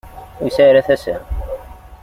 Ur 0.41 0.47
yesɛi 0.49 0.67
ara 0.69 0.87
tasa. 0.87 1.17